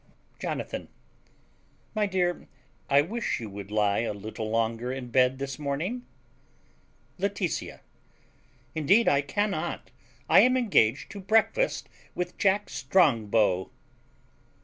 Jonathan. 0.39 0.87
My 1.93 2.07
dear, 2.07 2.47
I 2.89 3.03
wish 3.03 3.39
you 3.39 3.51
would 3.51 3.69
lie 3.69 3.99
a 3.99 4.13
little 4.15 4.49
longer 4.49 4.91
in 4.91 5.11
bed 5.11 5.37
this 5.37 5.59
morning. 5.59 6.07
Laetitia. 7.19 7.81
Indeed 8.73 9.07
I 9.07 9.21
cannot; 9.21 9.91
I 10.27 10.39
am 10.39 10.57
engaged 10.57 11.11
to 11.11 11.19
breakfast 11.19 11.87
with 12.15 12.35
Jack 12.39 12.71
Strongbow. 12.71 13.69